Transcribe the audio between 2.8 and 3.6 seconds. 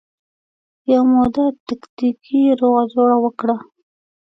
جوړه وکړه